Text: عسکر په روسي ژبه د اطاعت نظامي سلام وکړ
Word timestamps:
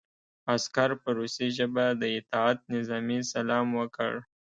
عسکر 0.53 0.89
په 1.01 1.09
روسي 1.17 1.47
ژبه 1.57 1.85
د 2.01 2.03
اطاعت 2.19 2.59
نظامي 2.75 3.19
سلام 3.33 3.67
وکړ 3.79 4.13